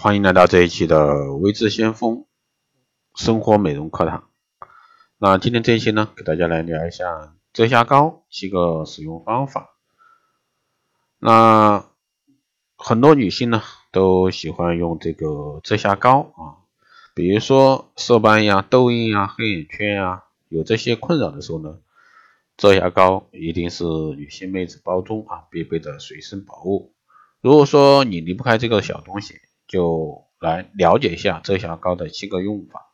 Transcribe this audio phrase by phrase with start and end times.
[0.00, 2.24] 欢迎来到这一期的微智先锋
[3.16, 4.30] 生活美容课堂。
[5.18, 9.70] 那今天这一期呢，给大家来聊一下遮瑕膏几个使用方法。
[11.18, 11.84] 那
[12.76, 16.62] 很多女性呢都喜欢用这个遮瑕膏啊，
[17.16, 21.80] 比如说色斑呀、痘印呀、黑眼圈呀，有这些困扰的时候呢，
[22.56, 26.94] 遮瑕膏一定是女性妹子包中啊必备的随身宝物。
[27.40, 29.34] 如果说你离不开这个小东西，
[29.68, 32.86] 就来了解一下遮瑕膏的七个用法。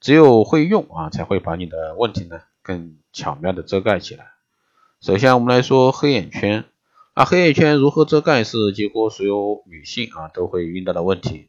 [0.00, 4.26] 只有会用啊，才会把你的问题呢更巧妙的遮盖起来。
[5.00, 6.64] 首先我们来说黑眼圈，
[7.16, 11.48] 那黑眼圈如何遮盖是几乎所有女性啊都会遇到的问题。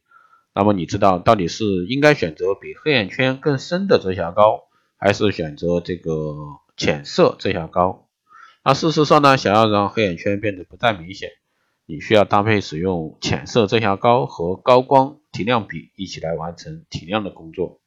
[0.53, 4.63] 那么你知道到底是应该选择比黑眼圈更深的遮瑕膏，
[4.97, 6.35] 还是选择这个
[6.75, 8.07] 浅色遮瑕膏？
[8.63, 11.29] 那事实上呢，想要让黑眼圈变得不太明显。
[11.91, 17.81] 你需要搭配使用浅色遮瑕膏和高光提亮笔一起来完成提亮的工作。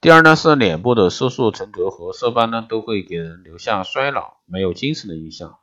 [0.00, 5.58] 第二呢是脸部的色素沉着和色斑呢都会给人留下衰老、没有精神的印象。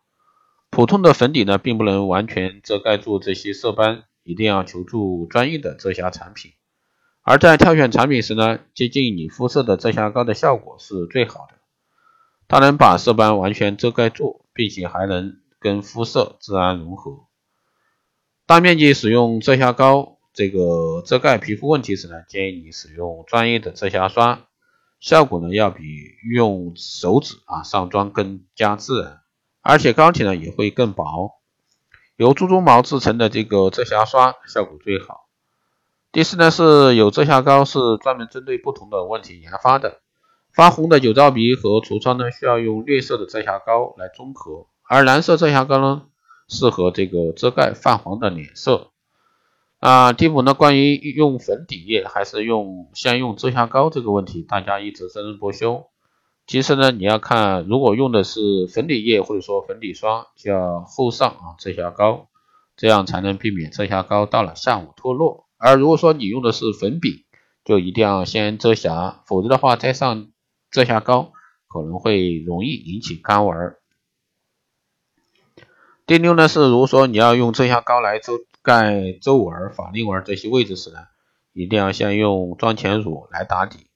[0.69, 6.53] 普通的粉底呢并不能完全遮盖住这些色斑，一定要求助专业的遮瑕产品。
[7.23, 11.55] 而在挑选产品时呢，接近你肤色的遮瑕膏的效果是最好的，
[12.47, 15.41] 它能把色斑完全遮盖住，并且还能。
[15.61, 17.27] 跟肤色自然融合，
[18.47, 24.47] 大面积使用遮瑕膏这个遮盖皮肤问题时呢，建议你使用专业的遮瑕刷，
[24.99, 25.83] 效果呢要比
[26.33, 29.21] 用手指啊上妆更加自然，
[29.61, 31.39] 而且膏体呢也会更薄。
[32.15, 35.27] 由猪鬃毛制成的这个遮瑕刷效果最好。
[36.11, 40.01] 第四呢是有遮瑕膏是专门针对不同的问题研发的，
[40.51, 44.65] 发红的酒糟鼻和痤疮呢需要用绿色的遮瑕膏来中和。
[44.91, 46.01] 而蓝色遮瑕膏呢，
[46.49, 48.91] 适合这个遮盖泛黄的脸色。
[49.79, 55.85] 啊，第五呢，关于用粉底液还是用先用遮瑕膏这个问题，大家一直争论不休。
[56.45, 62.27] 其实呢，你要看，如果用的是粉底液或者说粉底霜，就要后上啊遮瑕膏，
[62.75, 65.45] 这样才能避免遮瑕膏到了下午脱落。
[65.57, 67.23] 而如果说你用的是粉饼，
[67.63, 70.27] 就一定要先遮瑕，否则的话再上
[70.69, 71.31] 遮瑕膏
[71.69, 73.55] 可能会容易引起干纹。
[76.11, 80.97] 第六呢是，如果说你要用遮瑕膏来遮盖皱纹、法令纹这些位置时呢，
[81.53, 83.87] 一定要先用妆前乳来打底，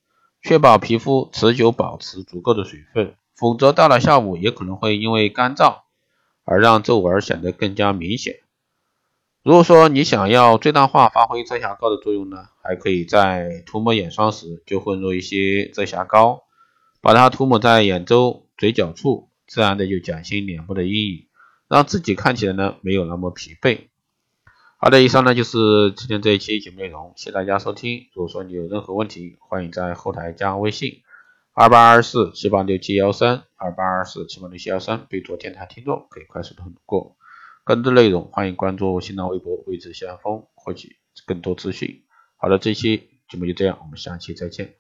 [0.41, 5.79] 确保皮肤持久保持足够的水分，否则到了下午也可能会因为干燥
[6.45, 8.35] 而让皱纹显得更加明显。
[9.43, 16.43] 如果说你想要最大化发挥遮瑕膏的作用呢，还可以在涂抹眼霜时就混入一些遮瑕膏，
[17.01, 21.27] 把它涂抹在眼周、嘴角处，自然的就减轻脸部的阴影。
[21.67, 23.87] 让自己看起来呢没有那么疲惫。
[24.77, 28.07] 好的，以上呢就是今天这一期节目内容，谢谢大家收听。
[28.13, 31.01] 如果说你有任何问题，欢迎在后台加微信
[31.53, 37.15] 二八二四七八六七幺三二八二四七八六七幺三，备注电台听众，可以快速通过。
[37.63, 42.03] 更多内容欢迎关注新浪微博未知先锋，获取更多资讯。
[42.37, 44.75] 好的，这期节目就这样，我们下期再见。